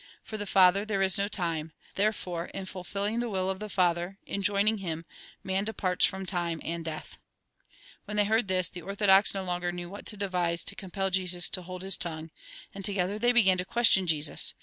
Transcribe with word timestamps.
For 0.23 0.35
the 0.35 0.47
Father, 0.47 0.83
tliere 0.83 1.05
is 1.05 1.19
no 1.19 1.27
time; 1.27 1.73
therefore 1.93 2.45
in 2.55 2.65
fulfilling 2.65 3.19
the 3.19 3.29
will 3.29 3.51
of 3.51 3.59
the 3.59 3.69
Father, 3.69 4.17
in 4.25 4.41
joining 4.41 4.79
Him, 4.79 5.05
man 5.43 5.63
departs 5.63 6.05
from 6.07 6.25
time 6.25 6.59
and 6.65 6.83
death." 6.83 7.19
When 8.05 8.17
they 8.17 8.25
heard 8.25 8.47
this, 8.47 8.67
the 8.67 8.81
orthodox 8.81 9.35
no 9.35 9.43
longer 9.43 9.71
knew 9.71 9.91
what 9.91 10.07
to 10.07 10.17
devise 10.17 10.63
to 10.63 10.75
compel 10.75 11.11
Jesus 11.11 11.49
to 11.49 11.61
hold 11.61 11.83
his 11.83 11.97
tongue; 11.97 12.31
and 12.73 12.83
together 12.83 13.19
they 13.19 13.31
began 13.31 13.59
to 13.59 13.63
question 13.65 14.07
Jesus. 14.07 14.55